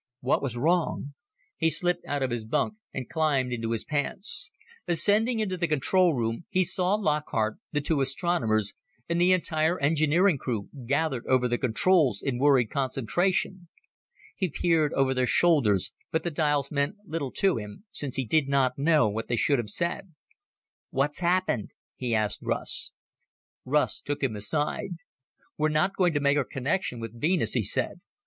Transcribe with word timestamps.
What 0.21 0.41
was 0.41 0.57
wrong? 0.57 1.13
He 1.57 1.69
slipped 1.69 2.03
out 2.07 2.23
of 2.23 2.31
his 2.31 2.43
bunk 2.43 2.73
and 2.91 3.07
climbed 3.07 3.53
into 3.53 3.69
his 3.69 3.85
pants. 3.85 4.49
Ascending 4.87 5.39
into 5.39 5.57
the 5.57 5.67
control 5.67 6.15
room, 6.15 6.45
he 6.49 6.63
saw 6.63 6.95
Lockhart, 6.95 7.59
the 7.71 7.81
two 7.81 8.01
astronomers, 8.01 8.73
and 9.07 9.21
the 9.21 9.31
entire 9.31 9.77
engineering 9.79 10.39
crew 10.39 10.69
gathered 10.87 11.27
over 11.27 11.47
the 11.47 11.59
controls 11.59 12.23
in 12.23 12.39
worried 12.39 12.71
concentration. 12.71 13.67
He 14.35 14.49
peered 14.49 14.91
over 14.93 15.13
their 15.13 15.27
shoulders, 15.27 15.93
but 16.11 16.23
the 16.23 16.31
dials 16.31 16.71
meant 16.71 16.95
little 17.05 17.31
to 17.33 17.57
him, 17.57 17.85
since 17.91 18.15
he 18.15 18.25
did 18.25 18.47
not 18.49 18.79
know 18.79 19.07
what 19.07 19.27
they 19.27 19.35
should 19.35 19.59
have 19.59 19.69
said. 19.69 20.15
"What's 20.89 21.19
happened?" 21.19 21.73
he 21.95 22.15
asked 22.15 22.39
Russ. 22.41 22.91
Russ 23.65 24.01
took 24.01 24.23
him 24.23 24.35
aside. 24.35 24.95
"We're 25.59 25.69
not 25.69 25.95
going 25.95 26.13
to 26.15 26.19
make 26.19 26.37
our 26.37 26.43
connection 26.43 26.99
with 26.99 27.21
Venus," 27.21 27.53
he 27.53 27.61
said. 27.61 28.01